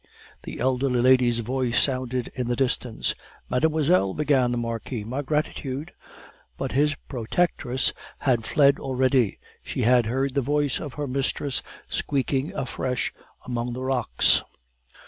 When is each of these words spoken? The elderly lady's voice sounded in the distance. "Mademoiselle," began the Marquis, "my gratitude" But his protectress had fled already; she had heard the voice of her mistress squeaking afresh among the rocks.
The 0.41 0.59
elderly 0.59 0.99
lady's 0.99 1.41
voice 1.41 1.79
sounded 1.79 2.31
in 2.33 2.47
the 2.47 2.55
distance. 2.55 3.13
"Mademoiselle," 3.51 4.15
began 4.15 4.51
the 4.51 4.57
Marquis, 4.57 5.03
"my 5.03 5.21
gratitude" 5.21 5.91
But 6.57 6.71
his 6.71 6.95
protectress 7.07 7.93
had 8.17 8.43
fled 8.43 8.79
already; 8.79 9.37
she 9.61 9.81
had 9.83 10.07
heard 10.07 10.33
the 10.33 10.41
voice 10.41 10.79
of 10.79 10.95
her 10.95 11.05
mistress 11.05 11.61
squeaking 11.87 12.51
afresh 12.53 13.13
among 13.45 13.73
the 13.73 13.83
rocks. 13.83 14.41